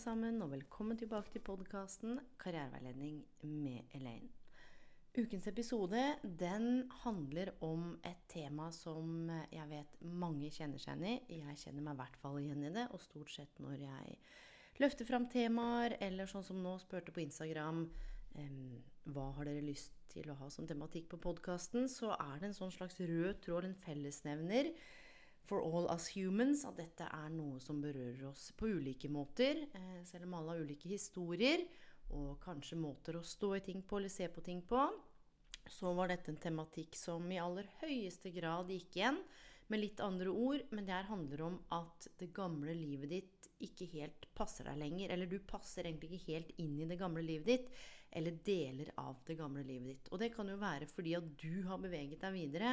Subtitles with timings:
[0.00, 4.30] Sammen, og velkommen tilbake til podkasten Karriereveiledning med Elaine.
[5.12, 11.42] Ukens episode den handler om et tema som jeg vet mange kjenner seg igjen i.
[11.42, 14.16] Jeg kjenner meg i hvert fall igjen i det, og stort sett når jeg
[14.80, 17.84] løfter fram temaer, eller sånn som nå spurte på Instagram
[19.10, 22.56] hva har dere lyst til å ha som tematikk på podkasten, så er det en
[22.62, 24.72] sånn slags rød tråd, en fellesnevner
[25.48, 30.02] for all us humans, at dette er noe som berører oss på ulike måter, eh,
[30.06, 31.64] selv om alle har ulike historier
[32.10, 34.82] og kanskje måter å stå i ting på eller se på ting på,
[35.70, 39.20] så var dette en tematikk som i aller høyeste grad gikk igjen,
[39.70, 43.86] med litt andre ord, men det her handler om at det gamle livet ditt ikke
[43.92, 47.46] helt passer deg lenger, eller du passer egentlig ikke helt inn i det gamle livet
[47.46, 47.68] ditt,
[48.10, 50.10] eller deler av det gamle livet ditt.
[50.10, 52.72] Og det kan jo være fordi at du har beveget deg videre.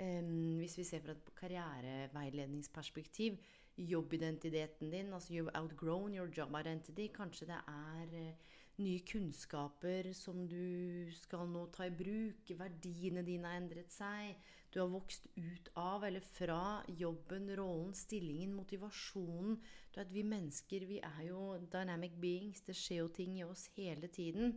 [0.00, 3.36] Hvis vi ser fra et karriereveiledningsperspektiv,
[3.76, 8.34] jobbidentiteten din, altså you've outgrown your job identity, kanskje det er eh,
[8.80, 14.36] nye kunnskaper som du skal nå ta i bruk, verdiene dine har endret seg,
[14.70, 19.58] du har vokst ut av eller fra jobben, rollen, stillingen, motivasjonen.
[19.90, 23.66] Du vet, vi mennesker, vi er jo dynamic beings, det skjer jo ting i oss
[23.74, 24.54] hele tiden.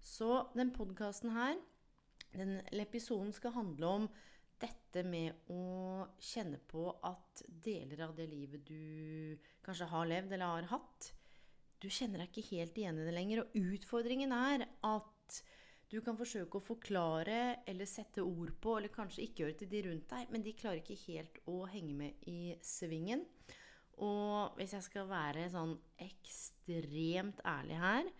[0.00, 1.58] Så den podkasten her,
[2.30, 4.08] den episoden skal handle om
[4.60, 10.56] dette med å kjenne på at deler av det livet du kanskje har levd eller
[10.56, 11.10] har hatt,
[11.80, 13.42] du kjenner deg ikke helt igjen i det lenger.
[13.42, 15.38] Og utfordringen er at
[15.90, 19.80] du kan forsøke å forklare eller sette ord på, eller kanskje ikke gjøre til de
[19.88, 23.24] rundt deg, men de klarer ikke helt å henge med i svingen.
[24.00, 28.12] Og hvis jeg skal være sånn ekstremt ærlig her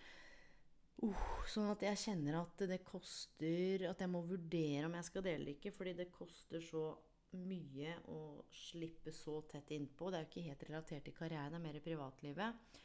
[1.04, 5.26] uh, Sånn at jeg kjenner at det koster At jeg må vurdere om jeg skal
[5.26, 6.84] dele det ikke, fordi det koster så
[7.30, 10.08] mye å slippe så tett innpå.
[10.10, 12.80] Det er jo ikke helt relatert til karrieren, det er mer i privatlivet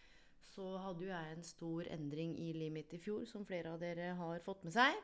[0.56, 3.82] så hadde jo jeg en stor endring i livet mitt i fjor, som flere av
[3.82, 4.98] dere har fått med seg.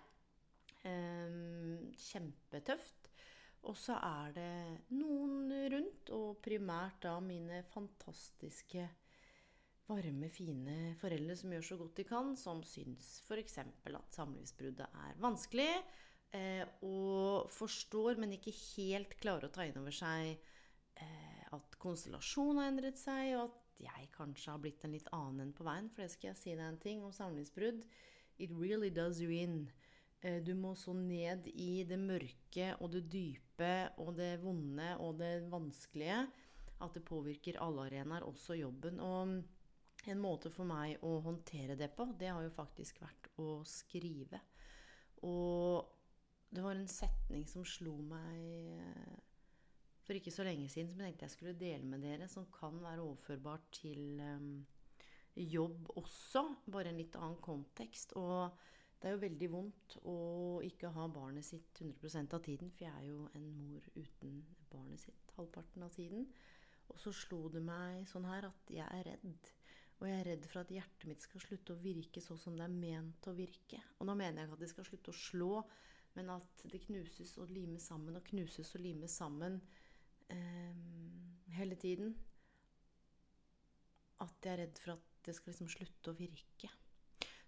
[0.85, 3.09] Um, kjempetøft.
[3.69, 4.53] Og så er det
[4.97, 8.87] noen rundt, og primært da mine fantastiske,
[9.91, 13.59] varme, fine foreldre som gjør så godt de kan, som syns f.eks.
[13.61, 15.69] at samlivsbruddet er vanskelig,
[16.37, 22.63] eh, og forstår, men ikke helt klarer å ta inn over seg eh, at konstellasjonen
[22.63, 25.89] har endret seg, og at jeg kanskje har blitt en litt annen enn på veien.
[25.91, 27.81] For det skal jeg si deg en ting om samlivsbrudd.
[28.41, 29.65] It really does you in.
[30.21, 35.17] Eh, du må så ned i det mørke og det dype og det vonde og
[35.21, 36.23] det vanskelige
[36.81, 38.99] at det påvirker alle arenaer, også jobben.
[39.01, 39.41] Og
[40.09, 44.41] en måte for meg å håndtere det på, det har jo faktisk vært å skrive.
[45.29, 45.85] Og
[46.51, 48.39] det var en setning som slo meg
[48.81, 49.19] eh,
[50.01, 52.81] for ikke så lenge siden som jeg tenkte jeg skulle dele med dere, som kan
[52.81, 54.65] være overførbart til um,
[55.35, 58.15] jobb også, bare en litt annen kontekst.
[58.19, 58.49] Og
[58.99, 60.17] det er jo veldig vondt å
[60.65, 64.41] ikke ha barnet sitt 100% av tiden, for jeg er jo en mor uten
[64.73, 66.27] barnet sitt halvparten av tiden.
[66.91, 69.53] Og så slo det meg sånn her at jeg er redd.
[70.01, 72.65] Og jeg er redd for at hjertet mitt skal slutte å virke sånn som det
[72.65, 73.77] er ment å virke.
[73.99, 75.51] Og nå mener jeg ikke at det skal slutte å slå,
[76.17, 79.59] men at det knuses og limes sammen og knuses og limes sammen
[80.33, 80.79] eh,
[81.53, 82.15] hele tiden.
[84.25, 86.71] At jeg er redd for at det skal liksom slutte å virke.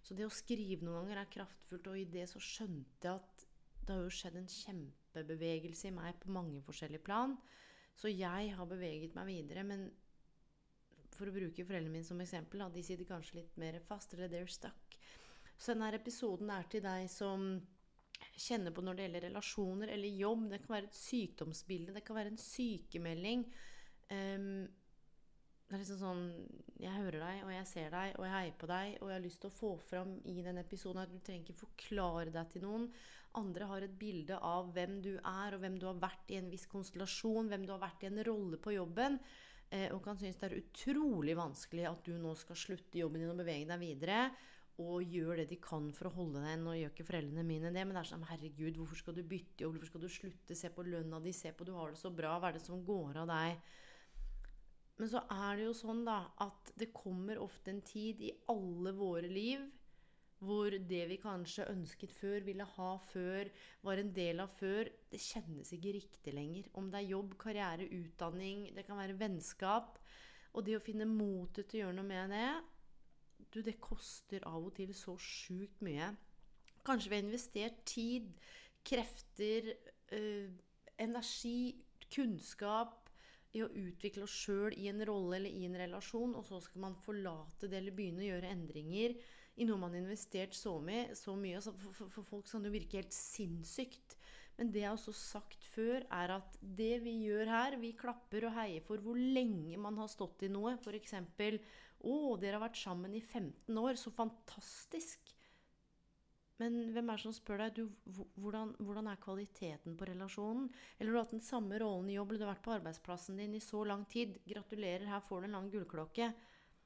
[0.04, 3.44] Så det å skrive noen ganger er kraftfullt, og i det så skjønte jeg at
[3.84, 7.34] det har jo skjedd en kjempebevegelse i meg på mange forskjellige plan.
[7.98, 9.88] Så jeg har beveget meg videre, men
[11.14, 14.30] for å bruke foreldrene mine som eksempel, da, de sitter kanskje litt mer fast, eller
[14.32, 14.98] they're stuck.
[15.54, 17.46] Så denne episoden er til deg som
[18.34, 20.48] kjenner på når det gjelder relasjoner eller jobb.
[20.50, 23.44] Det kan være et sykdomsbilde, det kan være en sykemelding.
[24.10, 24.48] Um,
[25.64, 26.24] det er liksom sånn
[26.76, 29.24] Jeg hører deg, og jeg ser deg, og jeg heier på deg, og jeg har
[29.24, 32.66] lyst til å få fram i den episoden at du trenger ikke forklare deg til
[32.66, 32.88] noen.
[33.40, 36.50] Andre har et bilde av hvem du er, og hvem du har vært i en
[36.52, 39.18] viss konstellasjon, hvem du har vært i en rolle på jobben,
[39.90, 43.40] og kan synes det er utrolig vanskelig at du nå skal slutte jobben din og
[43.40, 44.18] bevege deg videre.
[44.82, 46.58] og gjør det de kan for å holde deg.
[46.58, 49.62] Nå gjør ikke foreldrene mine det, men det er sånn Herregud, hvorfor skal du bytte
[49.62, 49.76] jobb?
[49.76, 50.56] Hvorfor skal du slutte?
[50.58, 51.30] Se på lønna di.
[51.30, 52.32] Se på du har det så bra.
[52.42, 53.60] Hva er det som går av deg?
[54.98, 58.94] Men så er det jo sånn, da, at det kommer ofte en tid i alle
[58.98, 59.62] våre liv
[60.42, 63.48] hvor det vi kanskje ønsket før, ville ha før,
[63.86, 66.68] var en del av før, det kjennes ikke riktig lenger.
[66.78, 69.98] Om det er jobb, karriere, utdanning, det kan være vennskap.
[70.54, 72.50] Og det å finne motet til å gjøre noe med det,
[73.54, 76.10] du, det koster av og til så sjukt mye.
[76.84, 78.28] Kanskje vi har investert tid,
[78.84, 79.70] krefter,
[80.12, 80.50] øh,
[81.00, 81.74] energi,
[82.12, 83.08] kunnskap
[83.54, 86.84] i å utvikle oss sjøl i en rolle eller i en relasjon, og så skal
[86.88, 89.16] man forlate det eller begynne å gjøre endringer
[89.56, 91.14] i noe man har investert så mye.
[91.18, 94.16] Så mye altså for, for, folk kan det virke helt sinnssykt.
[94.58, 98.46] Men det jeg har også sagt før, er at det vi gjør her Vi klapper
[98.46, 100.76] og heier for hvor lenge man har stått i noe.
[100.78, 101.16] F.eks.:
[102.04, 103.98] 'Å, dere har vært sammen i 15 år.
[103.98, 105.34] Så fantastisk.'
[106.62, 110.68] Men hvem er det som spør deg du, hvordan, hvordan, er kvaliteten på relasjonen?
[110.98, 113.40] Eller du har hatt den samme rollen i jobb, eller du har vært på arbeidsplassen
[113.42, 114.38] din i så lang tid.
[114.46, 116.30] Gratulerer, her får du en lang gullklokke.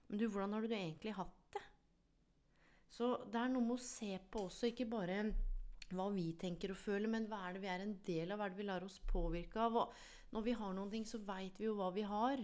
[0.08, 1.37] Men du, hvordan har du egentlig hatt
[2.88, 5.20] så det er noe med å se på også, ikke bare
[5.92, 8.48] hva vi tenker og føler, men hva er det vi er en del av, hva
[8.48, 9.76] er det vi lar oss påvirke av.
[9.82, 12.42] Og når vi har noen ting, så veit vi jo hva vi har.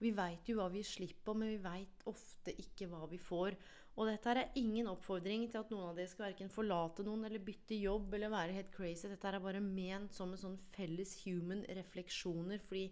[0.00, 3.56] Vi veit jo hva vi slipper, men vi veit ofte ikke hva vi får.
[3.96, 7.44] Og dette er ingen oppfordring til at noen av dere skal verken forlate noen eller
[7.44, 9.08] bytte jobb eller være helt crazy.
[9.08, 12.90] Dette er bare ment som en sånn felles human refleksjoner, fordi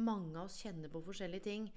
[0.00, 1.68] mange av oss kjenner på forskjellige ting.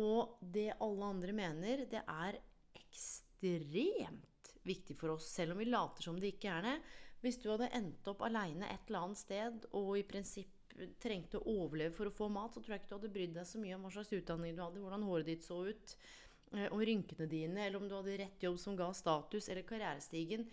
[0.00, 2.40] Og det alle andre mener, det er
[2.76, 6.76] ekstremt ekstremt viktig for oss, selv om vi later som det ikke er det.
[7.22, 10.52] Hvis du hadde endt opp aleine et eller annet sted og i prinsipp
[11.00, 13.48] trengte å overleve for å få mat, så tror jeg ikke du hadde brydd deg
[13.48, 15.96] så mye om hva slags utdanning du hadde, hvordan håret ditt så ut,
[16.52, 20.44] eh, om rynkene dine, eller om du hadde rett jobb som ga status, eller karrierestigen.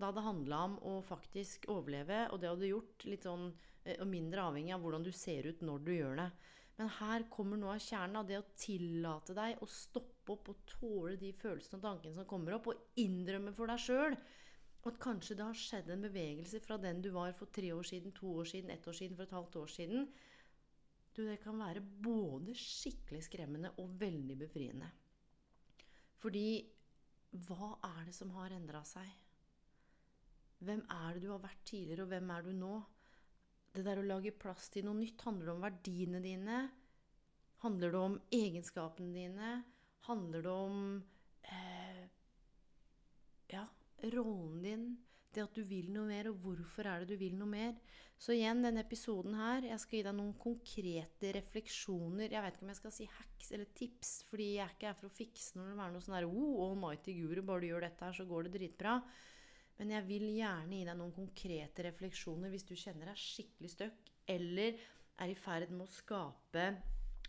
[0.00, 3.50] Da det handla om å faktisk overleve, og det hadde gjort litt sånn
[3.84, 6.30] eh, og mindre avhengig av hvordan du ser ut når du gjør det.
[6.76, 10.62] Men her kommer noe av kjernen av det å tillate deg å stoppe opp og
[10.70, 14.16] tåle de følelsene og tankene som kommer opp, og innrømme for deg sjøl
[14.86, 18.14] at kanskje det har skjedd en bevegelse fra den du var for tre år siden,
[18.14, 20.08] to år siden, ett år siden, for et halvt år siden.
[21.16, 24.90] Du, det kan være både skikkelig skremmende og veldig befriende.
[26.22, 26.48] Fordi
[27.48, 29.08] hva er det som har endra seg?
[30.62, 32.76] Hvem er det du har vært tidligere, og hvem er du nå?
[33.76, 36.60] det der å lage plass til noe nytt, handler det om verdiene dine?
[37.64, 39.50] Handler det om egenskapene dine?
[40.06, 40.80] Handler det om
[41.50, 42.04] eh,
[43.50, 43.66] ja,
[44.14, 44.86] rollen din?
[45.34, 47.74] Det at du vil noe mer, og hvorfor er det du vil noe mer?
[48.16, 52.32] Så igjen, denne episoden her, jeg skal gi deg noen konkrete refleksjoner.
[52.32, 54.96] Jeg vet ikke om jeg skal si hacks eller tips, fordi jeg er ikke her
[54.96, 57.84] for å fikse når det er noe sånn der, oh, almighty guru, bare du gjør
[57.84, 58.96] dette her, så går det dritbra.
[59.76, 64.12] Men jeg vil gjerne gi deg noen konkrete refleksjoner hvis du kjenner deg skikkelig støkk,
[64.32, 64.80] eller
[65.20, 66.70] er i ferd med å skape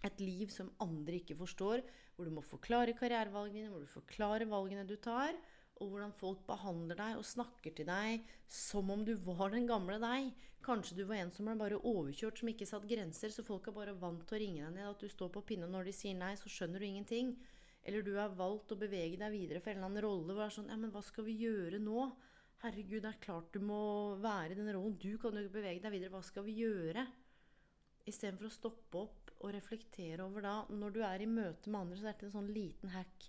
[0.07, 1.83] et liv som andre ikke forstår,
[2.17, 5.37] hvor du må forklare karrierevalgene, hvor du forklarer valgene du tar,
[5.77, 9.99] og hvordan folk behandler deg og snakker til deg som om du var den gamle
[10.01, 10.31] deg.
[10.65, 13.75] Kanskje du var en som ble bare overkjørt, som ikke satt grenser, så folk er
[13.75, 14.89] bare vant til å ringe deg ned.
[14.89, 17.35] At du står på pinne når de sier nei, så skjønner du ingenting.
[17.87, 20.49] Eller du har valgt å bevege deg videre for en eller annen rolle hvor det
[20.49, 22.09] er sånn Ja, men hva skal vi gjøre nå?
[22.65, 23.79] Herregud, det er klart du må
[24.19, 24.97] være i den rollen.
[24.97, 26.15] Du kan jo bevege deg videre.
[26.17, 27.05] Hva skal vi gjøre?
[28.07, 31.99] Istedenfor å stoppe opp og reflektere over da Når du er i møte med andre,
[31.99, 33.27] så er det en sånn liten hack.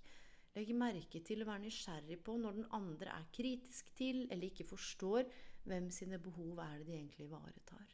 [0.55, 4.67] Legg merke til å være nysgjerrig på når den andre er kritisk til eller ikke
[4.71, 5.29] forstår
[5.69, 7.91] hvem sine behov er det de egentlig ivaretar.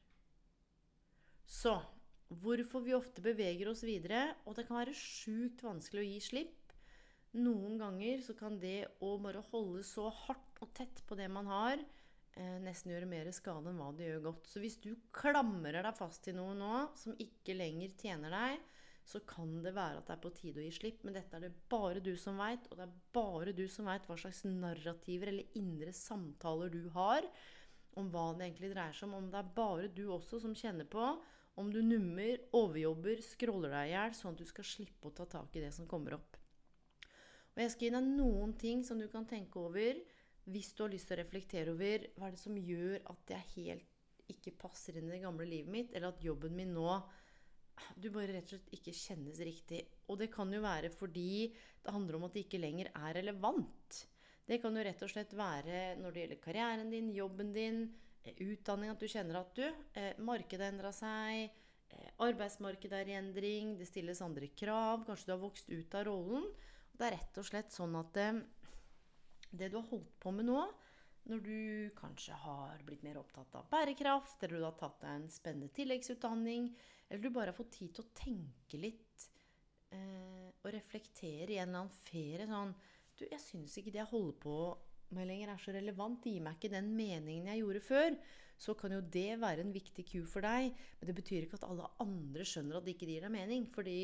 [1.44, 1.74] Så
[2.40, 6.72] hvorfor vi ofte beveger oss videre, og det kan være sjukt vanskelig å gi slipp.
[7.34, 11.50] Noen ganger så kan det å bare holde så hardt og tett på det man
[11.50, 11.82] har,
[12.64, 14.48] nesten gjøre mer skade enn hva det gjør godt.
[14.50, 18.64] Så hvis du klamrer deg fast til noe nå som ikke lenger tjener deg,
[19.04, 21.02] så kan det være at det er på tide å gi slipp.
[21.04, 24.08] Men dette er det bare du som veit, og det er bare du som veit
[24.08, 27.28] hva slags narrativer eller indre samtaler du har
[28.00, 29.18] om hva det egentlig dreier seg om.
[29.20, 31.04] Om det er bare du også som kjenner på
[31.60, 35.28] om du nummer, overjobber, scroller deg i hjel, sånn at du skal slippe å ta
[35.30, 36.40] tak i det som kommer opp.
[37.54, 40.00] Og jeg skal gi deg noen ting som du kan tenke over
[40.44, 43.52] hvis du har lyst til å reflektere over hva er det som gjør at jeg
[43.56, 46.88] helt ikke passer inn i det gamle livet mitt, eller at jobben min nå
[47.98, 49.80] du bare rett og slett ikke kjennes riktig.
[50.08, 54.00] Og det kan jo være fordi det handler om at det ikke lenger er relevant.
[54.44, 57.84] Det kan jo rett og slett være når det gjelder karrieren din, jobben din,
[58.22, 61.48] eh, utdanning, at du kjenner at du eh, Markedet endra seg,
[61.90, 66.06] eh, arbeidsmarkedet er i endring, det stilles andre krav, kanskje du har vokst ut av
[66.10, 66.46] rollen.
[66.94, 68.42] Det er rett og slett sånn at eh,
[69.58, 70.62] det du har holdt på med nå,
[71.30, 71.58] når du
[71.96, 76.68] kanskje har blitt mer opptatt av bærekraft, eller du har tatt deg en spennende tilleggsutdanning,
[77.08, 79.28] eller du bare har fått tid til å tenke litt
[79.94, 82.74] eh, og reflektere i en eller annen ferie sånn
[83.14, 84.56] Du, jeg syns ikke det jeg holder på
[85.14, 86.22] med lenger, er så relevant.
[86.24, 88.16] Det gir meg ikke den meningen jeg gjorde før.
[88.58, 90.74] Så kan jo det være en viktig cue for deg.
[90.98, 93.68] Men det betyr ikke at alle andre skjønner at det ikke gir deg mening.
[93.74, 93.98] Fordi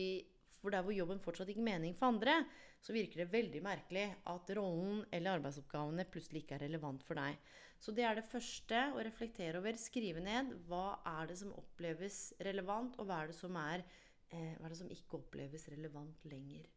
[0.60, 2.42] for der hvor jobben fortsatt gir mening for andre,
[2.80, 7.38] så virker det veldig merkelig at rollen eller arbeidsoppgavene plutselig ikke er relevant for deg.
[7.80, 9.76] Så det er det første å reflektere over.
[9.80, 13.84] Skrive ned hva er det som oppleves relevant, og hva er det som, er,
[14.28, 16.68] eh, hva er det som ikke oppleves relevant lenger.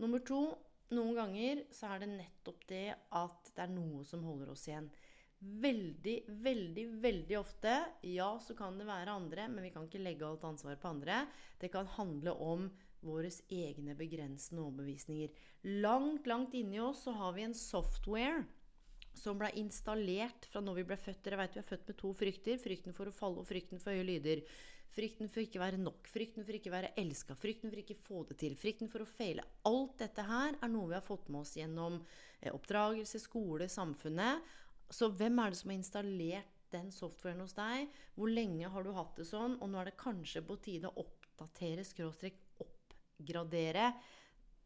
[0.00, 0.40] Nummer to
[0.96, 4.88] noen ganger så er det nettopp det at det er noe som holder oss igjen.
[5.38, 7.74] Veldig, veldig, veldig ofte,
[8.08, 11.20] ja, så kan det være andre, men vi kan ikke legge alt ansvaret på andre.
[11.60, 12.64] Det kan handle om
[13.04, 15.34] våre egne begrensende overbevisninger.
[15.82, 18.44] Langt, langt inni oss så har vi en software
[19.18, 21.22] som ble installert fra når vi ble født.
[21.26, 22.58] Dere vet vi er født med to frykter.
[22.62, 24.44] Frykten for å falle og frykten for høye lyder.
[24.94, 28.38] Frykten for ikke være nok, frykten for ikke være elska, frykten for ikke få det
[28.40, 29.44] til, frykten for å feile.
[29.68, 34.48] Alt dette her er noe vi har fått med oss gjennom eh, oppdragelse, skole, samfunnet.
[34.90, 37.92] Så hvem er det som har installert den softwaren hos deg?
[38.16, 39.58] Hvor lenge har du hatt det sånn?
[39.60, 42.40] Og nå er det kanskje på tide å oppdatere, skråstrek
[43.18, 43.92] oppgradere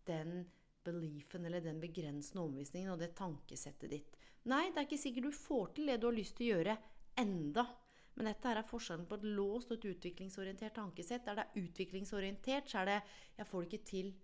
[0.07, 0.45] den
[0.85, 4.17] beliefen eller den begrensende overbevisningen og det tankesettet ditt.
[4.51, 6.77] Nei, det er ikke sikkert du får til det du har lyst til å gjøre
[7.23, 7.67] enda.
[8.15, 11.25] Men dette her er forskjellen på et låst og et utviklingsorientert tankesett.
[11.25, 13.03] Der det er utviklingsorientert, så er det
[13.39, 14.15] 'jeg får det ikke til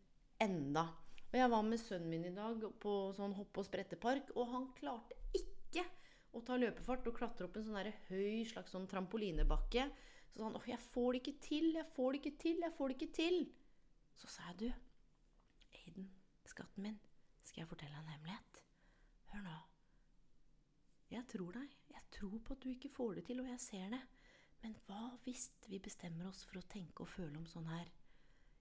[0.40, 0.88] enda'.
[1.28, 4.72] Og jeg var med sønnen min i dag på sånn hoppe- og sprettepark, og han
[4.74, 5.84] klarte ikke
[6.34, 9.90] å ta løpefart og klatre opp en sånn høy slags sånn trampolinebakke.
[10.34, 12.88] Så han 'Å, jeg får det ikke til, jeg får det ikke til, jeg får
[12.88, 13.48] det ikke til'.
[14.18, 14.68] Så sa jeg, du,
[15.78, 16.08] Aiden,
[16.48, 16.98] skatten min,
[17.46, 18.62] skal jeg fortelle en hemmelighet?
[19.32, 19.58] Hør nå.
[21.12, 21.76] Jeg tror deg.
[21.92, 24.00] Jeg tror på at du ikke får det til, og jeg ser det.
[24.62, 27.86] Men hva hvis vi bestemmer oss for å tenke og føle om sånn her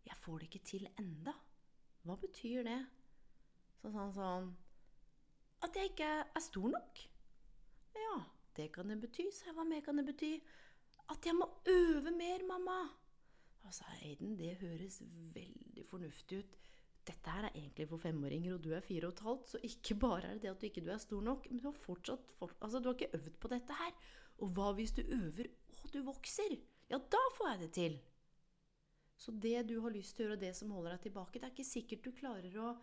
[0.06, 1.34] Jeg får det ikke til enda.
[2.06, 2.78] Hva betyr det?
[3.82, 4.52] Så sa han sånn
[5.66, 7.02] At jeg ikke er stor nok.
[7.98, 8.16] Ja,
[8.56, 9.58] det kan det bety, sa jeg.
[9.58, 10.32] Hva mer kan det bety?
[11.10, 12.78] At jeg må øve mer, mamma.
[13.68, 15.02] Og sa Aiden, det høres
[15.36, 16.58] veldig fornuftig ut
[17.08, 19.96] dette her er egentlig for femåringer, og du er fire og et halvt, så ikke
[20.02, 22.52] bare er det det at du ikke er stor nok, men du har fortsatt for,
[22.62, 23.94] altså du har ikke øvd på dette her.
[24.44, 25.48] Og hva hvis du øver
[25.78, 26.58] og du vokser?
[26.92, 27.98] Ja, da får jeg det til.
[29.18, 31.48] Så det du har lyst til å gjøre, og det som holder deg tilbake, det
[31.48, 32.76] er ikke sikkert du klarer å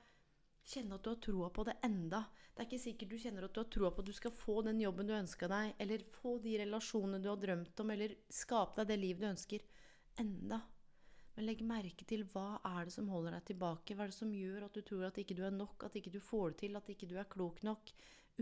[0.65, 2.25] kjenne at du har troa på det enda.
[2.55, 4.63] Det er ikke sikkert du kjenner at du har troa på at du skal få
[4.67, 8.81] den jobben du ønska deg, eller få de relasjonene du har drømt om, eller skape
[8.81, 9.67] deg det livet du ønsker,
[10.25, 10.65] enda.
[11.35, 13.97] Men legg merke til hva er det som holder deg tilbake?
[13.97, 16.13] Hva er det som gjør at du tror at ikke du er nok, at ikke
[16.15, 17.91] du får det til, at ikke du er klok nok?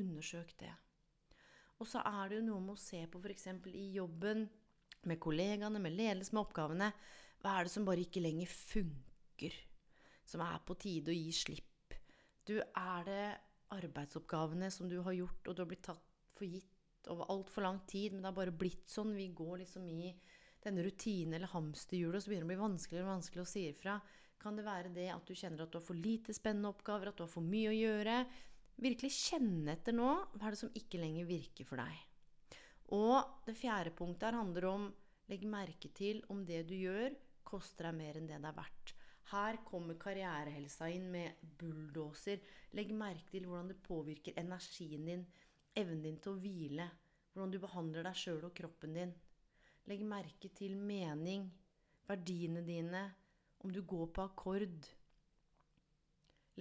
[0.00, 0.72] Undersøk det.
[1.80, 3.48] Og så er det jo noe med å se på f.eks.
[3.72, 4.44] i jobben,
[5.08, 6.92] med kollegaene, med ledelse, med oppgavene.
[7.42, 9.56] Hva er det som bare ikke lenger funker?
[10.28, 11.96] Som er på tide å gi slipp?
[12.46, 13.24] Du, er det
[13.72, 17.80] arbeidsoppgavene som du har gjort, og du har blitt tatt for gitt over altfor lang
[17.88, 19.16] tid, men det har bare blitt sånn?
[19.16, 20.12] Vi går liksom i
[20.64, 23.98] denne rutinen eller hamsterhjulet, så begynner det å bli vanskeligere og vanskeligere å si ifra.
[24.42, 27.18] Kan det være det at du kjenner at du har for lite spennende oppgaver, at
[27.18, 28.16] du har for mye å gjøre?
[28.82, 32.00] Virkelig kjenne etter nå hva er det som ikke lenger virker for deg.
[32.92, 34.88] Og det fjerde punktet her handler om
[35.30, 37.14] legg merke til om det du gjør,
[37.46, 38.94] koster deg mer enn det det er verdt.
[39.32, 42.42] Her kommer karrierehelsa inn med bulldoser.
[42.76, 45.22] Legg merke til hvordan det påvirker energien din,
[45.78, 46.88] evnen din til å hvile,
[47.32, 49.14] hvordan du behandler deg sjøl og kroppen din.
[49.90, 51.48] Legg merke til mening,
[52.06, 53.02] verdiene dine,
[53.62, 54.86] om du går på akkord.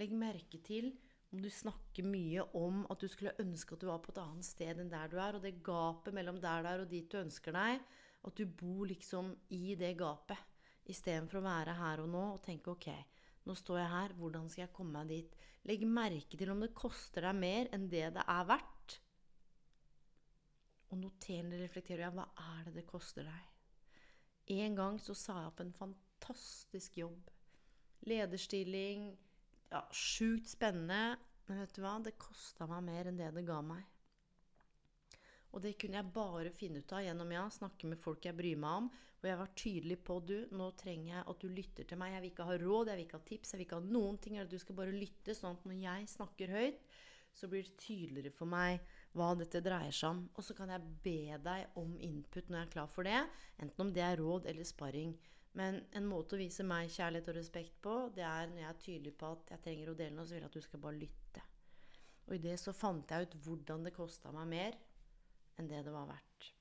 [0.00, 0.90] Legg merke til
[1.32, 4.46] om du snakker mye om at du skulle ønske at du var på et annet
[4.46, 7.20] sted enn der du er, og det gapet mellom der du er og dit du
[7.22, 7.78] ønsker deg,
[8.22, 10.42] at du bor liksom i det gapet,
[10.90, 12.90] istedenfor å være her og nå og tenke ok,
[13.46, 15.38] nå står jeg her, hvordan skal jeg komme meg dit?
[15.70, 18.98] Legg merke til om det koster deg mer enn det det er verdt.
[20.92, 23.48] Og noterende reflekterer ja, hva er det det koster deg?
[24.52, 27.30] En gang så sa jeg opp en fantastisk jobb.
[28.10, 29.06] Lederstilling.
[29.72, 31.16] Ja, sjukt spennende.
[31.48, 31.96] Men vet du hva?
[32.04, 33.86] Det kosta meg mer enn det det ga meg.
[35.52, 38.60] Og det kunne jeg bare finne ut av gjennom ja, snakke med folk jeg bryr
[38.60, 38.92] meg om.
[39.22, 42.14] Og jeg var tydelig på du, nå trenger jeg at du lytter til meg.
[42.14, 44.20] Jeg vil ikke ha råd, jeg vil ikke ha tips, jeg vil ikke ha noen
[44.20, 44.38] ting.
[44.50, 46.86] Du skal bare lytte, sånn at når jeg snakker høyt,
[47.32, 48.82] så blir det tydeligere for meg
[49.16, 50.22] hva dette dreier seg om.
[50.36, 53.20] Og så kan jeg be deg om input når jeg er klar for det,
[53.60, 55.14] enten om det er råd eller sparring.
[55.58, 58.80] Men en måte å vise meg kjærlighet og respekt på, det er når jeg er
[58.86, 61.00] tydelig på at jeg trenger å dele noe, så vil jeg at du skal bare
[61.02, 61.44] lytte.
[62.28, 64.78] Og i det så fant jeg ut hvordan det kosta meg mer
[65.60, 66.52] enn det det var verdt.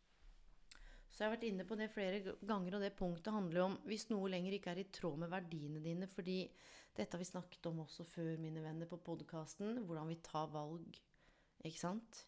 [1.11, 4.07] Så jeg har vært inne på det flere ganger, og det punktet handler om hvis
[4.11, 6.39] noe lenger ikke er i tråd med verdiene dine, fordi
[6.95, 10.99] dette har vi snakket om også før, mine venner, på podkasten, hvordan vi tar valg.
[11.67, 12.23] Ikke sant?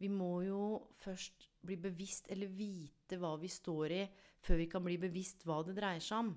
[0.00, 0.62] Vi må jo
[1.00, 4.02] først bli bevisst, eller vite hva vi står i,
[4.44, 6.34] før vi kan bli bevisst hva det dreier seg om.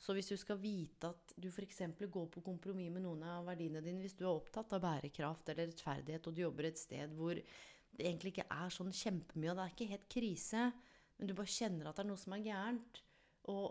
[0.00, 1.82] Så hvis du skal vite at du f.eks.
[2.00, 5.68] går på kompromiss med noen av verdiene dine, hvis du er opptatt av bærekraft eller
[5.68, 9.66] rettferdighet, og du jobber et sted hvor det egentlig ikke er sånn kjempemye, og det
[9.66, 10.70] er ikke helt krise,
[11.18, 13.02] men du bare kjenner at det er noe som er gærent.
[13.52, 13.66] Og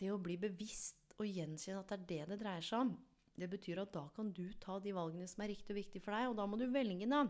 [0.00, 2.96] det å bli bevisst og gjenkjenne at det er det det dreier seg om,
[3.40, 6.16] det betyr at da kan du ta de valgene som er riktig og viktig for
[6.16, 7.22] deg, og da må du velge, da.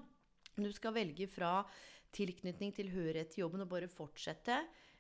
[0.56, 1.60] Du skal velge fra
[2.14, 4.56] tilknytning, tilhørighet til jobben og bare fortsette,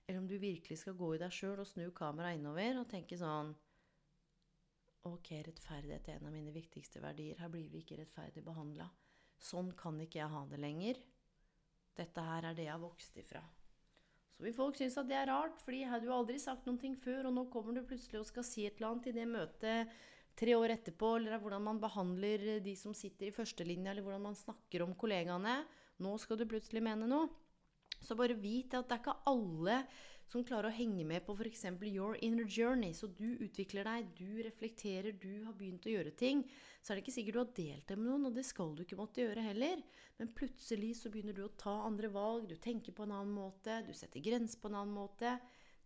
[0.06, 3.18] eller om du virkelig skal gå i deg sjøl og snu kameraet innover og tenke
[3.18, 3.54] sånn
[5.08, 7.38] Ok, rettferdighet er en av mine viktigste verdier.
[7.40, 8.84] Her blir vi ikke rettferdig behandla.
[9.40, 11.00] Sånn kan ikke jeg ha det lenger.
[11.96, 13.40] Dette her er det jeg har vokst ifra.
[14.36, 16.78] Så vil folk synes at det er rart, fordi jeg hadde jo aldri sagt noen
[16.80, 19.26] ting før, og nå kommer du plutselig og skal si et eller annet i det
[19.28, 19.96] møtet
[20.38, 24.38] tre år etterpå, eller hvordan man behandler de som sitter i førstelinja, eller hvordan man
[24.38, 25.60] snakker om kollegaene.
[26.00, 27.28] Nå skal du plutselig mene noe.
[28.00, 29.82] Så bare vit at det er ikke alle
[30.30, 31.64] som klarer å henge med på f.eks.
[31.90, 32.94] your inner journey.
[32.94, 36.44] Så du utvikler deg, du reflekterer, du har begynt å gjøre ting.
[36.80, 38.84] Så er det ikke sikkert du har delt det med noen, og det skal du
[38.84, 39.82] ikke måtte gjøre heller.
[40.20, 43.82] Men plutselig så begynner du å ta andre valg, du tenker på en annen måte,
[43.86, 45.34] du setter grenser på en annen måte.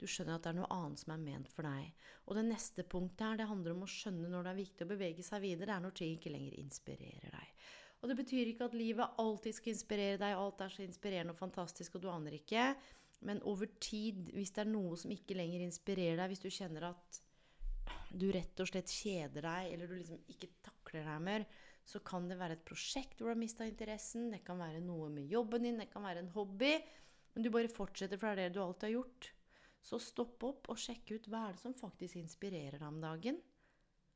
[0.00, 2.08] Du skjønner at det er noe annet som er ment for deg.
[2.26, 4.90] Og det neste punktet her, det handler om å skjønne når det er viktig å
[4.90, 5.70] bevege seg videre.
[5.70, 7.66] Det er når ting ikke lenger inspirerer deg.
[8.02, 11.40] Og det betyr ikke at livet alltid skal inspirere deg, alt er så inspirerende og
[11.40, 12.72] fantastisk, og du aner ikke.
[13.24, 16.90] Men over tid, hvis det er noe som ikke lenger inspirerer deg, hvis du kjenner
[16.90, 17.20] at
[18.14, 21.46] du rett og slett kjeder deg, eller du liksom ikke takler deg mer,
[21.84, 25.10] så kan det være et prosjekt hvor du har mista interessen, det kan være noe
[25.12, 26.74] med jobben din, det kan være en hobby,
[27.34, 29.30] men du bare fortsetter, for det er det du alltid har gjort.
[29.85, 33.40] Så stopp opp og sjekk ut hva er det som faktisk inspirerer deg om dagen.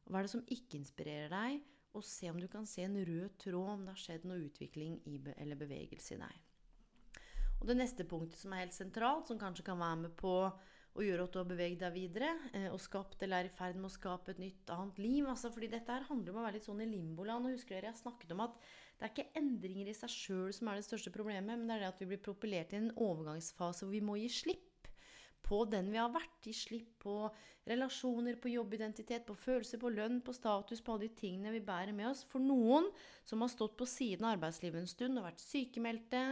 [0.08, 1.60] Hva er det som ikke inspirerer deg?
[1.96, 4.98] Og se om du kan se en rød tråd om det har skjedd noe utvikling
[5.08, 6.40] i, eller bevegelse i deg.
[7.58, 10.34] Og det neste punktet som er helt sentralt, som kanskje kan være med på
[10.98, 13.76] å gjøre at du har beveget deg videre eh, og skapt eller er i ferd
[13.78, 15.26] med å skape et nytt, annet liv.
[15.28, 17.46] Altså, fordi dette her handler om å være litt sånn i limboland.
[17.46, 18.56] Og husker dere jeg snakket om at
[18.98, 21.84] det er ikke endringer i seg sjøl som er det største problemet, men det er
[21.84, 24.77] det at vi blir propellert i en overgangsfase hvor vi må gi slipp
[25.44, 26.38] på den vi har vært.
[26.44, 27.14] Gi slipp på
[27.68, 31.94] relasjoner, på jobbidentitet, på følelser, på lønn, på status, på alle de tingene vi bærer
[31.96, 32.24] med oss.
[32.28, 32.88] For noen
[33.28, 36.24] som har stått på siden av arbeidslivet en stund og vært sykemeldte,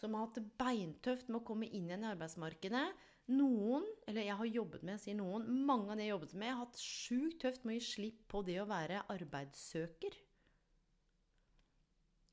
[0.00, 2.86] som har hatt det beintøft med å komme inn igjen i arbeidsmarkedet.
[3.30, 6.64] Noen, eller jeg har jobbet med, sier noen, mange av de jeg jobbet med, har
[6.64, 10.16] hatt sjukt tøft med å gi slipp på det å være arbeidssøker.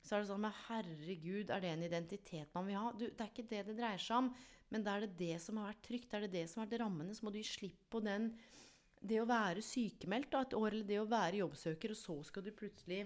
[0.08, 2.92] Så er det sånn men herregud, er det en identitet man vil ha?
[2.96, 4.30] Du, det er ikke det det dreier seg om.
[4.72, 6.82] Men da er det det som har vært trygt, er det det som har vært
[6.84, 8.32] rammene, så må du gi slipp på den
[8.98, 12.44] Det å være sykemeldt da, et år, eller det å være jobbsøker, og så skal
[12.44, 13.04] du plutselig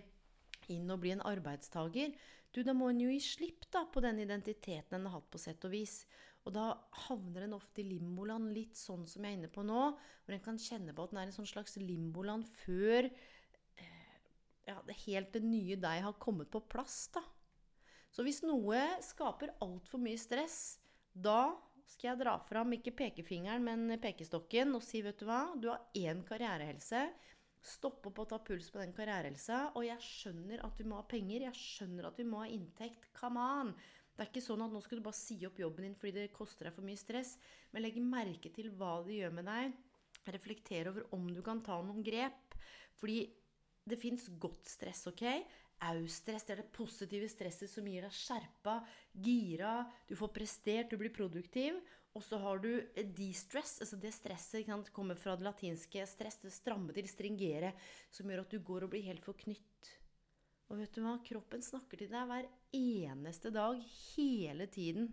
[0.71, 2.13] inn og bli en arbeidstaker.
[2.55, 5.41] Du, da må en jo gi slipp da, på den identiteten en har hatt, på
[5.41, 6.05] sett og vis.
[6.47, 6.69] Og da
[7.09, 9.81] havner en ofte i limboland, litt sånn som jeg er inne på nå,
[10.23, 13.09] hvor en kan kjenne på at en er en sånn slags limboland før
[14.67, 17.09] ja, helt det nye deg har kommet på plass.
[17.13, 17.23] da.
[18.11, 20.79] Så hvis noe skaper altfor mye stress,
[21.11, 21.53] da
[21.87, 25.87] skal jeg dra fram ikke pekefingeren, men pekestokken og si, vet du hva, du har
[25.97, 27.05] én karrierehelse.
[27.61, 29.71] Stopp opp og ta puls på den karrierehelsa.
[29.77, 31.45] Og jeg skjønner at vi må ha penger.
[31.45, 33.11] Jeg skjønner at vi må ha inntekt.
[33.17, 33.75] Come on!
[34.11, 36.33] Det er ikke sånn at nå skal du bare si opp jobben din fordi det
[36.35, 37.35] koster deg for mye stress.
[37.71, 39.77] Men legg merke til hva det gjør med deg.
[40.35, 42.57] Reflekter over om du kan ta noen grep.
[42.97, 43.21] Fordi
[43.89, 45.25] det fins godt stress, OK?
[45.81, 48.75] Au-stress, det er det positive stresset som gir deg skjerpa,
[49.25, 51.79] gira, du får prestert, du blir produktiv.
[52.11, 52.69] Og så har du
[53.15, 57.71] de-stress, altså det stresset kan komme fra det latinske stress, det stramme til, stringere,
[58.11, 59.91] som gjør at du går og blir helt forknytt.
[60.71, 61.17] Og vet du hva?
[61.23, 63.79] Kroppen snakker til deg hver eneste dag,
[64.11, 65.09] hele tiden.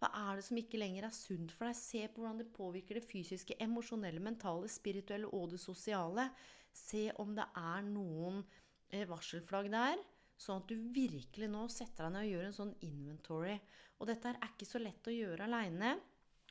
[0.00, 1.76] Hva er det som ikke lenger er sunt for deg?
[1.76, 6.30] Se på hvordan det påvirker det fysiske, emosjonelle, mentale, spirituelle og det sosiale.
[6.76, 8.42] Se om det er noen
[8.90, 10.00] Eh, varselflagg der.
[10.40, 13.58] Sånn at du virkelig nå setter deg ned og gjør en sånn inventory.
[14.00, 15.98] Og dette er ikke så lett å gjøre aleine.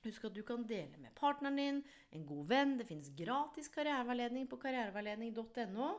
[0.05, 1.81] Husk at du kan dele med partneren din,
[2.15, 2.77] en god venn.
[2.79, 5.89] Det finnes gratis karriereveiledning på karriereveiledning.no.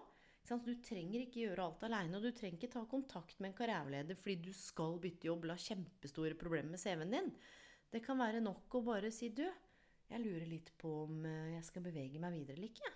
[0.64, 4.16] Du trenger ikke gjøre alt aleine, og du trenger ikke ta kontakt med en karriereleder
[4.18, 7.28] fordi du skal bytte jobb eller har kjempestore problemer med CV-en din.
[7.92, 9.44] Det kan være nok å bare si du,
[10.10, 12.94] jeg lurer litt på om eh, jeg skal bevege meg videre eller ikke.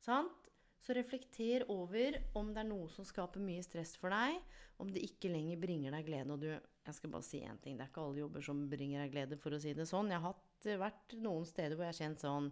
[0.00, 0.48] Sant?
[0.80, 4.38] Så reflekter over om det er noe som skaper mye stress for deg,
[4.80, 6.32] om det ikke lenger bringer deg glede.
[6.32, 9.04] Og du, jeg skal bare si én ting, det er ikke alle jobber som bringer
[9.04, 10.08] deg glede, for å si det sånn.
[10.12, 12.50] Jeg har hatt, vært noen steder hvor jeg har kjent sånn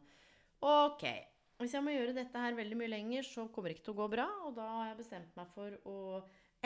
[0.64, 1.04] Ok,
[1.62, 4.00] hvis jeg må gjøre dette her veldig mye lenger, så kommer det ikke til å
[4.00, 4.26] gå bra.
[4.48, 5.98] Og da har jeg bestemt meg for å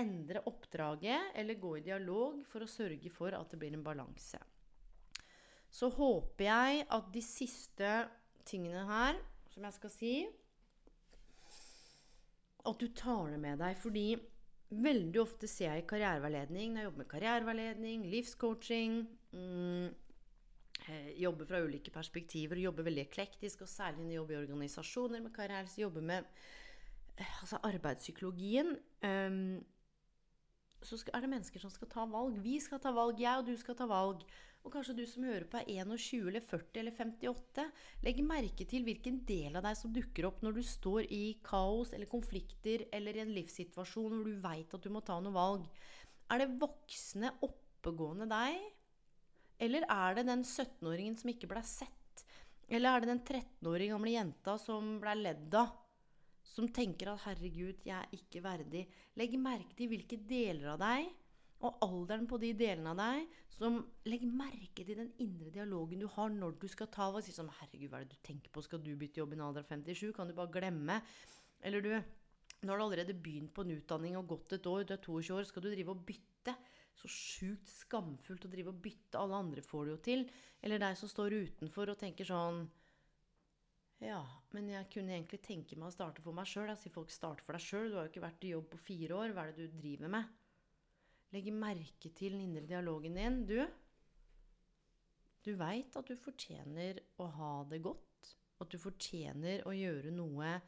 [0.01, 4.41] endre oppdraget eller gå i dialog for å sørge for at det blir en balanse.
[5.73, 7.91] Så håper jeg at de siste
[8.49, 9.21] tingene her
[9.53, 10.15] som jeg skal si
[12.69, 13.77] At du tar det med deg.
[13.81, 14.07] Fordi
[14.73, 18.95] veldig ofte ser jeg i karriereveiledning, når jeg jobber med karriereveiledning, livscoaching
[19.33, 19.91] mm,
[20.87, 23.67] eh, Jobber fra ulike perspektiver og jobber veldig eklektisk.
[23.67, 26.33] Og særlig når jeg jobber i organisasjoner med karriere, så jobber med
[27.19, 28.77] eh, altså arbeidspsykologien.
[29.03, 29.61] Um,
[30.83, 32.39] så er det mennesker som skal ta valg.
[32.43, 34.25] Vi skal ta valg, jeg og du skal ta valg.
[34.63, 37.65] Og kanskje du som hører på er 21 eller 40 eller 58.
[38.07, 41.91] Legg merke til hvilken del av deg som dukker opp når du står i kaos
[41.97, 45.67] eller konflikter eller i en livssituasjon hvor du veit at du må ta noe valg.
[46.31, 48.61] Er det voksne, oppegående deg?
[49.63, 52.23] Eller er det den 17-åringen som ikke ble sett?
[52.71, 55.75] Eller er det den 13-åring gamle jenta som ble ledd av?
[56.43, 58.87] Som tenker at 'herregud, jeg er ikke verdig'.
[59.19, 61.11] Legg merke til hvilke deler av deg
[61.63, 66.09] og alderen på de delene av deg som legger merke til den indre dialogen du
[66.11, 67.25] har når du skal ta valg.
[67.25, 68.63] Si sånn 'Herregud, hva er det du tenker på?
[68.63, 70.13] Skal du bytte jobb i en alder av 57?
[70.13, 71.03] Kan du bare glemme?'
[71.63, 72.03] Eller du
[72.63, 75.35] Nå har du allerede begynt på en utdanning og gått et år, du er 22
[75.35, 76.55] år, skal du drive og bytte?
[76.95, 79.19] Så sjukt skamfullt å drive og bytte.
[79.19, 80.31] Alle andre får det jo til.
[80.63, 82.71] Eller deg som står utenfor og tenker sånn
[84.03, 86.67] ja, men jeg kunne egentlig tenke meg å starte for meg sjøl.
[86.73, 87.91] Jeg sier folk starter for deg sjøl.
[87.91, 89.35] Du har jo ikke vært i jobb på fire år.
[89.35, 90.42] Hva er det du driver med?
[91.33, 93.39] Legge merke til den indre dialogen din.
[93.49, 93.59] Du,
[95.43, 98.33] du veit at du fortjener å ha det godt.
[98.63, 100.59] At du fortjener å gjøre noe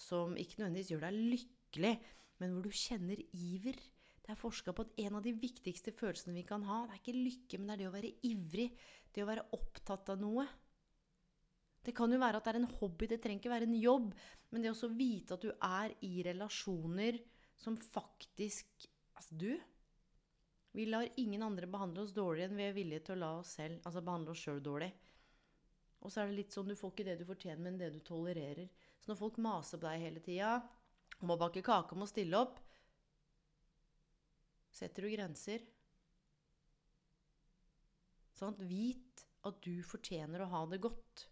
[0.00, 1.94] som ikke nødvendigvis gjør deg lykkelig,
[2.40, 3.78] men hvor du kjenner iver.
[4.20, 7.02] Det er forska på at en av de viktigste følelsene vi kan ha, det er
[7.02, 8.66] ikke lykke, men det er det å være ivrig.
[9.10, 10.44] Det å være opptatt av noe.
[11.80, 14.12] Det kan jo være at det er en hobby, det trenger ikke være en jobb.
[14.52, 17.20] Men det å vite at du er i relasjoner
[17.60, 18.88] som faktisk
[19.20, 19.50] Altså, du
[20.72, 23.56] vi lar ingen andre behandle oss dårlig enn vi er villige til å la oss
[23.58, 24.90] selv altså behandle oss sjøl dårlig.
[26.00, 27.98] Og så er det litt sånn du får ikke det du fortjener, men det du
[28.06, 28.70] tolererer.
[29.00, 30.54] Så når folk maser på deg hele tida
[31.20, 32.60] om å bake kake, om å stille opp
[34.70, 35.64] Setter du grenser?
[38.38, 41.24] Sånn, vit at du fortjener å ha det godt.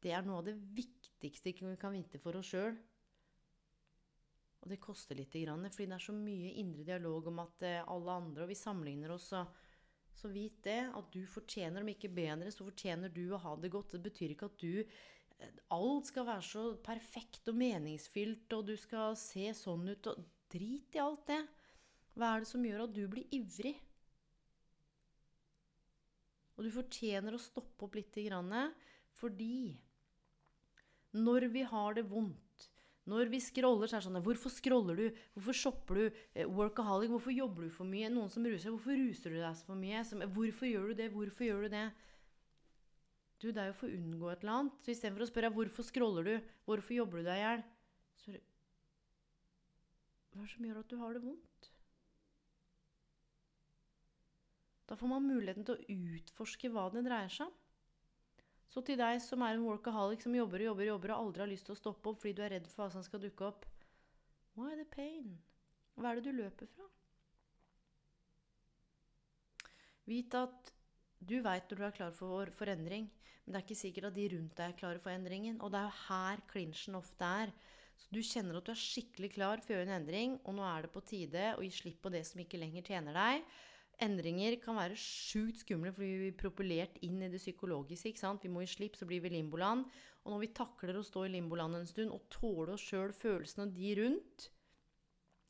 [0.00, 2.78] Det er noe av det viktigste vi kan vite for oss sjøl.
[4.66, 8.16] Og det koster litt, fordi det er så mye indre dialog om at eh, alle
[8.18, 9.44] andre Og vi sammenligner oss, så,
[10.10, 10.80] så vit det.
[10.90, 13.94] At du fortjener, om ikke bedre, så fortjener du å ha det godt.
[13.94, 18.74] Det betyr ikke at du eh, Alt skal være så perfekt og meningsfylt, og du
[18.74, 21.40] skal se sånn ut og Drit i alt det.
[22.14, 23.74] Hva er det som gjør at du blir ivrig?
[26.56, 28.54] Og du fortjener å stoppe opp lite grann,
[29.18, 29.74] fordi
[31.18, 32.45] når vi har det vondt
[33.06, 35.20] når vi scroller, så er det sånn Hvorfor scroller du?
[35.36, 36.22] Hvorfor shopper du?
[36.34, 37.12] Eh, workaholic.
[37.12, 38.10] Hvorfor jobber du for mye?
[38.10, 38.72] Noen som ruser.
[38.74, 40.02] Hvorfor ruser du deg så for mye?
[40.08, 41.06] Som, hvorfor gjør du det?
[41.14, 41.84] Hvorfor gjør du det?
[43.38, 44.80] Du, det er jo for å unngå et eller annet.
[44.82, 47.64] Så istedenfor å spørre hvorfor scroller du, hvorfor jobber du deg i hjel,
[48.24, 48.36] så
[50.32, 51.70] Hva er det som gjør at du har det vondt?
[54.86, 57.54] Da får man muligheten til å utforske hva det dreier seg om.
[58.72, 61.44] Så til deg som er en workaholic som jobber og jobber og jobber og aldri
[61.44, 63.46] har lyst til å stoppe opp fordi du er redd for hva som skal dukke
[63.46, 63.66] opp
[64.56, 65.36] Why the pain?
[65.96, 66.86] Hva er det du løper fra?
[70.08, 70.72] Vit at
[71.18, 73.08] du veit når du er klar for forandring,
[73.44, 75.58] men det er ikke sikkert at de rundt deg er klare for endringen.
[75.60, 77.52] Og det er jo her klinsjen ofte er.
[77.96, 80.64] Så du kjenner at du er skikkelig klar for å gjøre en endring, og nå
[80.68, 83.46] er det på tide å gi slipp på det som ikke lenger tjener deg.
[84.04, 88.10] Endringer kan være sjukt skumle fordi vi blir propellert inn i det psykologiske.
[88.10, 88.44] ikke sant?
[88.44, 89.86] Vi må i slipp, så blir vi limboland.
[90.24, 93.70] Og når vi takler å stå i limboland en stund og tåle oss sjøl følelsene
[93.72, 94.50] de rundt,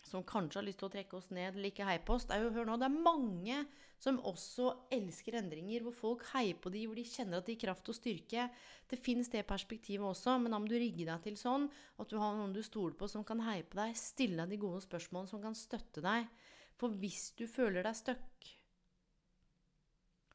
[0.06, 2.36] som kanskje har lyst til å trekke oss ned eller ikke heier på oss Det
[2.36, 3.64] er hør nå, det er mange
[3.98, 7.62] som også elsker endringer, hvor folk heier på de, hvor de kjenner at de gir
[7.64, 8.44] kraft og styrke.
[8.86, 11.64] Det fins det perspektivet også, men da må du rigge deg til sånn
[11.96, 14.60] at du har noen du stoler på, som kan heie på deg, stille deg de
[14.66, 16.28] gode spørsmålene, som kan støtte deg.
[16.76, 18.50] For hvis du føler deg stuck,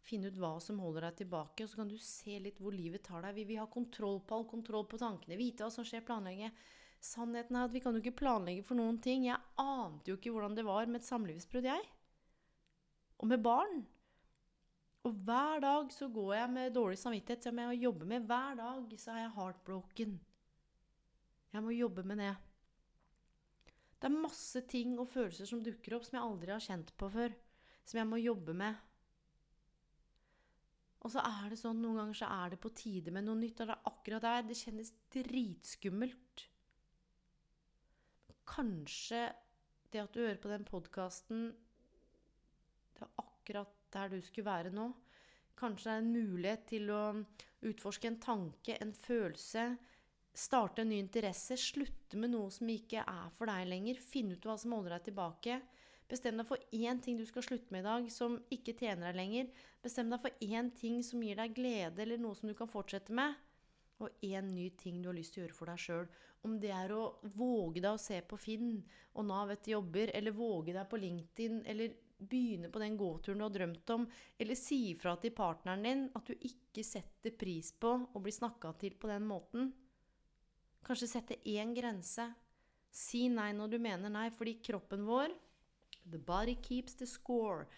[0.01, 3.05] finn ut hva som holder deg tilbake, og så kan du se litt hvor livet
[3.05, 3.37] tar deg.
[3.37, 6.51] Vi vil ha kontroll på all kontroll på tankene, vite hva som skjer, planlegge.
[7.01, 9.25] Sannheten er at vi kan jo ikke planlegge for noen ting.
[9.29, 11.87] Jeg ante jo ikke hvordan det var med et samlivsbrudd, jeg.
[13.21, 13.81] Og med barn.
[15.05, 18.27] Og hver dag så går jeg med dårlig samvittighet som jeg jobber med.
[18.29, 20.19] Hver dag så er jeg heartbroken.
[21.51, 22.35] Jeg må jobbe med det.
[24.01, 27.09] Det er masse ting og følelser som dukker opp som jeg aldri har kjent på
[27.13, 27.35] før.
[27.85, 28.79] Som jeg må jobbe med.
[31.01, 33.61] Og så er det sånn, noen ganger så er det på tide med noe nytt.
[33.61, 34.47] Og det er akkurat der.
[34.49, 36.47] Det kjennes dritskummelt.
[38.49, 39.21] Kanskje
[39.93, 41.51] det at du hører på den podkasten
[42.95, 44.89] Det er akkurat der du skulle være nå.
[45.61, 47.03] Kanskje det er en mulighet til å
[47.69, 49.65] utforske en tanke, en følelse.
[50.33, 51.57] Starte en ny interesse.
[51.59, 53.99] Slutte med noe som ikke er for deg lenger.
[53.99, 55.59] Finne ut hva som holder deg tilbake.
[56.11, 59.19] Bestem deg for én ting du skal slutte med i dag, som ikke tjener deg
[59.19, 59.47] lenger.
[59.83, 63.15] Bestem deg for én ting som gir deg glede, eller noe som du kan fortsette
[63.15, 63.37] med.
[64.01, 66.07] Og én ny ting du har lyst til å gjøre for deg sjøl.
[66.47, 67.03] Om det er å
[67.37, 68.73] våge deg å se på Finn
[69.13, 73.45] og Nav etter jobber, eller våge deg på LinkedIn, eller begynne på den gåturen du
[73.45, 77.93] har drømt om, eller si ifra til partneren din at du ikke setter pris på
[78.11, 79.71] å bli snakka til på den måten.
[80.91, 82.25] Kanskje sette én grense.
[82.91, 85.31] Si nei når du mener nei, fordi kroppen vår
[86.11, 87.69] The body keeps the score.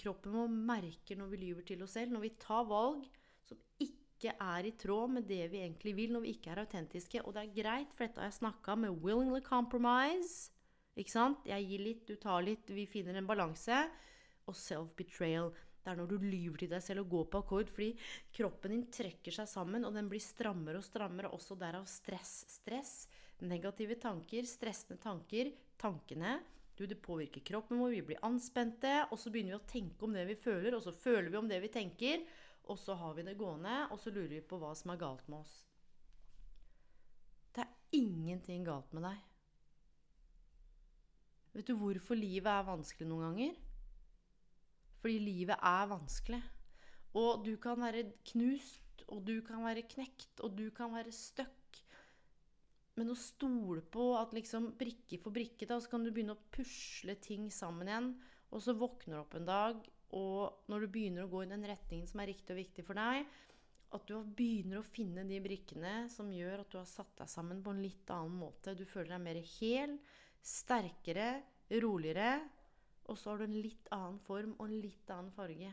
[0.00, 3.04] Kroppen vår merker når vi lyver til oss selv, når vi tar valg
[3.44, 7.20] som ikke er i tråd med det vi egentlig vil, når vi ikke er autentiske.
[7.26, 10.48] Og det er greit, for dette har jeg snakka med willingly compromise.
[10.96, 11.44] Ikke sant?
[11.44, 13.82] Jeg gir litt, du tar litt, vi finner en balanse.
[14.48, 15.52] Og self-betrayal.
[15.82, 17.90] Det er når du lyver til deg selv og går på akkord fordi
[18.36, 22.36] kroppen din trekker seg sammen, og den blir strammere og strammere, også derav stress.
[22.60, 22.94] Stress,
[23.42, 25.50] negative tanker, stressende tanker,
[25.82, 26.38] tankene
[26.74, 30.14] du, det påvirker kroppen vår, vi blir anspente, og så begynner vi å tenke om
[30.16, 32.22] det vi føler, og så føler vi om det vi tenker,
[32.72, 35.28] og så har vi det gående, og så lurer vi på hva som er galt
[35.28, 35.52] med oss.
[37.52, 39.20] Det er ingenting galt med deg.
[41.52, 43.60] Vet du hvorfor livet er vanskelig noen ganger?
[45.02, 46.42] Fordi livet er vanskelig.
[47.18, 51.80] Og du kan være knust, og du kan være knekt, og du kan være stuck.
[52.96, 56.44] Men å stole på at liksom brikke for brikke, da, så kan du begynne å
[56.54, 58.12] pusle ting sammen igjen.
[58.52, 59.80] Og så våkner du opp en dag,
[60.12, 63.00] og når du begynner å gå i den retningen som er riktig og viktig for
[63.00, 63.24] deg,
[63.92, 67.60] at du begynner å finne de brikkene som gjør at du har satt deg sammen
[67.64, 68.76] på en litt annen måte.
[68.76, 69.98] Du føler deg mer hel,
[70.40, 71.30] sterkere,
[71.82, 72.40] roligere.
[73.10, 75.72] Og så har du en litt annen form og en litt annen farge.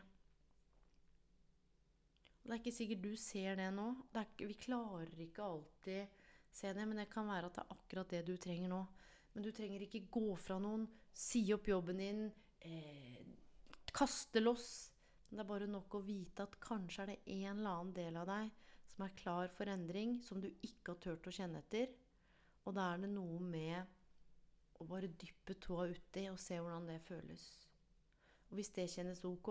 [2.40, 3.88] Og det er ikke sikkert du ser det nå.
[4.10, 6.26] Det ikke, vi klarer ikke alltid
[6.60, 8.80] se det, men det kan være at det er akkurat det du trenger nå.
[9.36, 12.24] Men du trenger ikke gå fra noen, si opp jobben din,
[12.66, 13.22] eh,
[13.94, 14.90] kaste loss.
[15.30, 18.26] Det er bare nok å vite at kanskje er det en eller annen del av
[18.32, 18.50] deg
[18.90, 21.94] som er klar for endring, som du ikke har turt å kjenne etter.
[22.66, 23.99] Og da er det noe med
[24.80, 27.46] å bare dyppe tåa uti og se hvordan det føles.
[28.50, 29.50] Og hvis det kjennes ok,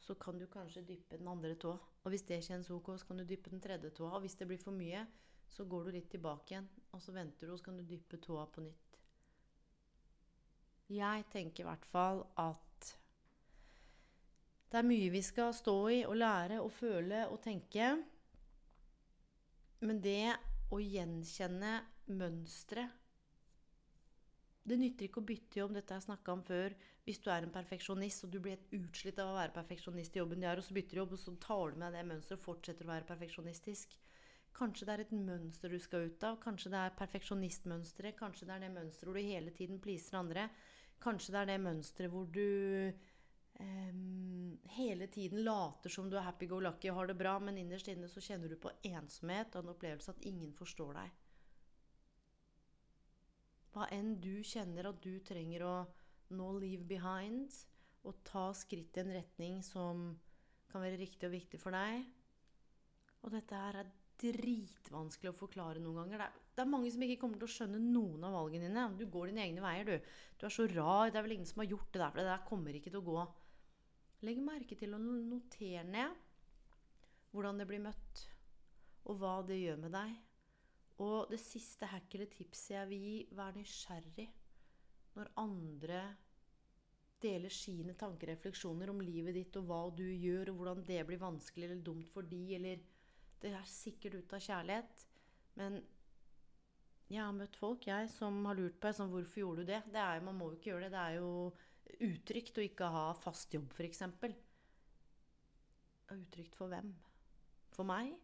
[0.00, 1.76] så kan du kanskje dyppe den andre tåa.
[2.04, 4.16] Og hvis det kjennes ok, så kan du dyppe den tredje tåa.
[4.16, 5.04] Og hvis det blir for mye,
[5.48, 8.18] så går du litt tilbake igjen, og så venter du, og så kan du dyppe
[8.20, 8.98] tåa på nytt.
[10.92, 12.90] Jeg tenker i hvert fall at
[14.72, 17.92] det er mye vi skal stå i og lære og føle og tenke.
[19.86, 20.34] Men det
[20.74, 21.76] å gjenkjenne
[22.10, 22.88] mønstre
[24.64, 26.74] Det nytter ikke å bytte jobb, dette har jeg snakka om før.
[27.04, 30.22] Hvis du er en perfeksjonist og du blir helt utslitt av å være perfeksjonist i
[30.22, 32.38] jobben du er, og så bytter du jobb, og så tar du med det mønsteret
[32.38, 33.98] og fortsetter å være perfeksjonistisk.
[34.54, 36.38] Kanskje det er et mønster du skal ut av.
[36.40, 38.16] Kanskje det er perfeksjonistmønsteret.
[38.16, 40.46] Kanskje det er det mønsteret hvor du hele tiden pleaser andre.
[41.02, 42.46] Kanskje det er det mønsteret hvor du
[43.58, 48.08] um, hele tiden later som du er happy-go-lucky og har det bra, men innerst inne
[48.08, 51.20] så kjenner du på ensomhet og en opplevelse at ingen forstår deg.
[53.74, 55.74] Hva enn du kjenner at du trenger å
[56.34, 57.50] nå leave behind,
[58.04, 60.10] og ta skritt i en retning som
[60.70, 62.04] kan være riktig og viktig for deg.
[63.24, 66.20] Og dette her er dritvanskelig å forklare noen ganger.
[66.20, 68.84] Det er, det er, mange som ikke kommer til å skjønne noen av valgene dine.
[68.98, 70.12] Du går dine egne veier, du.
[70.38, 71.10] Du er så rar.
[71.10, 73.00] Det er vel ingen som har gjort det der, for det der kommer ikke til
[73.00, 73.24] å gå.
[74.24, 76.22] Legg merke til å notere ned
[77.34, 78.20] hvordan det blir møtt,
[79.10, 80.12] og hva det gjør med deg.
[81.02, 84.28] Og det siste hack eller tipset jeg vil gi, vær nysgjerrig
[85.14, 86.02] når andre
[87.24, 91.00] deler sine tanker og refleksjoner om livet ditt og hva du gjør, og hvordan det
[91.08, 92.82] blir vanskelig eller dumt for de, eller
[93.42, 95.04] det er sikkert ut av kjærlighet.
[95.58, 95.78] Men
[97.12, 99.82] jeg har møtt folk jeg, som har lurt på sånn, hvorfor gjorde du det.
[99.92, 100.92] det er, man må jo ikke gjøre det.
[100.94, 104.04] Det er jo utrygt å ikke ha fast jobb, f.eks.
[106.14, 106.94] Utrygt for hvem?
[107.74, 108.14] For meg?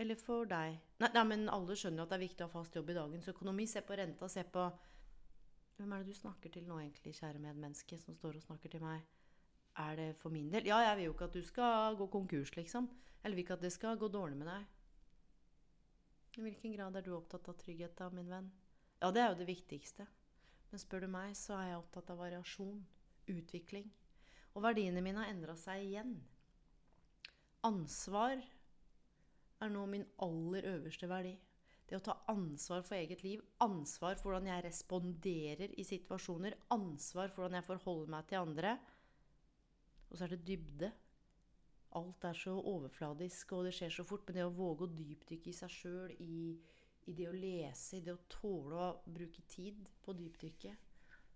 [0.00, 0.78] Eller for deg?
[1.02, 3.28] Nei, nei, men alle skjønner at det er viktig å ha fast jobb i dagens
[3.32, 3.66] økonomi.
[3.68, 4.66] Se på renta, se på
[5.76, 8.82] Hvem er det du snakker til nå, egentlig, kjære medmenneske, som står og snakker til
[8.84, 9.02] meg?
[9.82, 10.68] Er det for min del?
[10.68, 12.90] Ja, jeg vil jo ikke at du skal gå konkurs, liksom.
[13.22, 14.66] Eller vil ikke at det skal gå dårlig med deg.
[16.38, 18.50] I hvilken grad er du opptatt av trygghet da, min venn?
[19.00, 20.06] Ja, det er jo det viktigste.
[20.70, 22.78] Men spør du meg, så er jeg opptatt av variasjon,
[23.32, 23.90] utvikling.
[24.52, 26.14] Og verdiene mine har endra seg igjen.
[27.64, 28.40] Ansvar
[29.62, 31.36] er nå min aller øverste verdi.
[31.88, 37.28] Det å ta ansvar for eget liv, ansvar for hvordan jeg responderer i situasjoner, ansvar
[37.28, 38.76] for hvordan jeg forholder meg til andre.
[40.08, 40.92] Og så er det dybde.
[41.98, 44.24] Alt er så overfladisk, og det skjer så fort.
[44.24, 46.38] Men det å våge å dypdykke i seg sjøl, i,
[47.04, 50.88] i, det å lese, i det å tåle å bruke tid på dypdykket,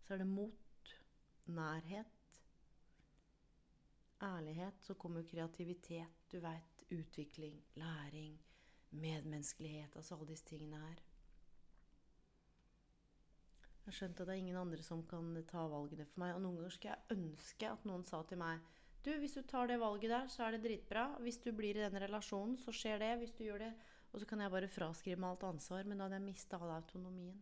[0.07, 0.95] så er det mot,
[1.53, 2.33] nærhet,
[4.25, 4.81] ærlighet.
[4.89, 8.39] Så kommer kreativitet, du veit, utvikling, læring,
[8.91, 9.97] medmenneskelighet.
[9.97, 11.03] Altså alle disse tingene her.
[13.87, 16.35] Jeg har skjønt at det er ingen andre som kan ta valgene for meg.
[16.35, 18.65] Og noen ganger skal jeg ønske at noen sa til meg
[19.07, 21.05] du, hvis du tar det valget der, så er det dritbra.
[21.23, 23.13] Hvis du blir i den relasjonen, så skjer det.
[23.21, 23.75] Hvis du gjør det
[24.13, 25.85] Og så kan jeg bare fraskrive meg alt ansvar.
[25.85, 27.37] Men da hadde jeg mista all autonomien.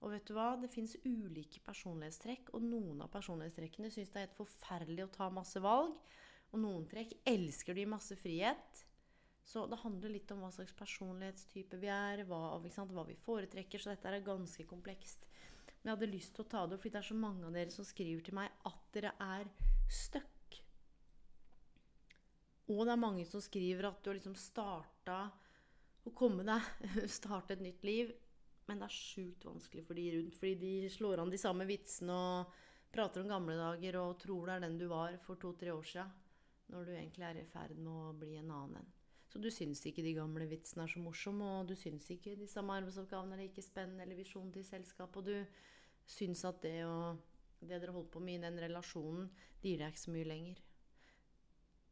[0.00, 0.56] Og vet du hva?
[0.60, 5.28] Det fins ulike personlighetstrekk, og noen av personlighetstrekkene syns det er helt forferdelig å ta
[5.32, 5.96] masse valg.
[6.50, 8.84] Og noen trekk elsker de masse frihet.
[9.46, 13.82] Så det handler litt om hva slags personlighetstype vi er, hva, hva vi foretrekker.
[13.82, 15.26] Så dette er ganske komplekst.
[15.80, 17.56] Men jeg hadde lyst til å ta det opp, fordi det er så mange av
[17.56, 19.48] dere som skriver til meg at dere er
[19.90, 20.58] stuck.
[22.70, 25.22] Og det er mange som skriver at du har liksom starta
[26.06, 28.12] å komme deg Starte et nytt liv.
[28.68, 32.14] Men det er sjukt vanskelig for de rundt, fordi de slår an de samme vitsene
[32.14, 32.58] og
[32.94, 36.04] prater om gamle dager og tror det er den du var for to-tre år sia,
[36.70, 38.92] når du egentlig er i ferd med å bli en annen en.
[39.30, 42.48] Så du syns ikke de gamle vitsene er så morsomme, og du syns ikke de
[42.50, 46.78] samme arbeidsoppgavene er like spennende, eller visjonen til selskapet, og du syns at det
[47.60, 49.28] det dere holdt på med i den relasjonen,
[49.60, 50.60] det gir deg ikke så mye lenger.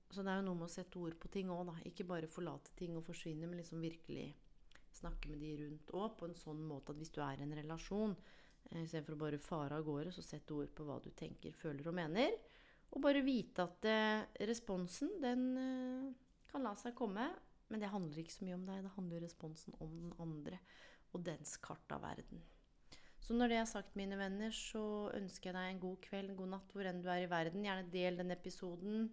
[0.09, 1.75] Så det er jo noe med å sette ord på ting òg, da.
[1.91, 4.31] Ikke bare forlate ting og forsvinne, men liksom virkelig
[4.97, 7.57] snakke med de rundt òg på en sånn måte at hvis du er i en
[7.59, 8.17] relasjon,
[8.71, 11.91] eh, istedenfor å bare fare av gårde, så sett ord på hva du tenker, føler
[11.93, 12.33] og mener.
[12.97, 16.13] Og bare vite at eh, responsen, den eh,
[16.49, 17.27] kan la seg komme,
[17.69, 18.85] men det handler ikke så mye om deg.
[18.87, 20.61] Det handler responsen om den andre
[21.17, 22.41] og dens kart av verden.
[23.21, 26.39] Så når det er sagt, mine venner, så ønsker jeg deg en god kveld, en
[26.39, 27.65] god natt hvor enn du er i verden.
[27.67, 29.09] Gjerne del den episoden.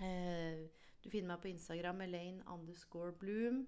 [0.00, 0.68] Eh,
[1.00, 3.64] du finner meg på Instagram, Elaine underscore Bloom.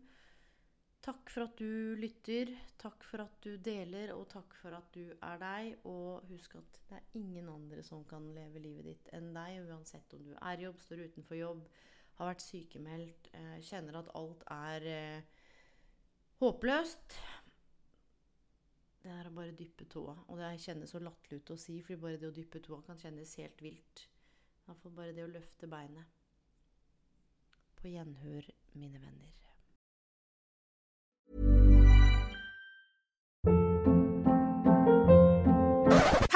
[1.03, 5.09] Takk for at du lytter, takk for at du deler, og takk for at du
[5.17, 5.73] er deg.
[5.91, 10.15] Og husk at det er ingen andre som kan leve livet ditt enn deg, uansett
[10.15, 11.67] om du er i jobb, står utenfor jobb,
[12.21, 15.43] har vært sykemeldt, eh, kjenner at alt er eh,
[16.39, 17.19] håpløst.
[19.03, 20.15] Det er å bare dyppe tåa.
[20.31, 23.03] Og det kjennes så latterlig ut å si, for bare det å dyppe tåa kan
[23.03, 24.07] kjennes helt vilt.
[24.69, 26.07] Iallfall bare det å løfte beinet.
[27.75, 29.42] På gjenhør, mine venner.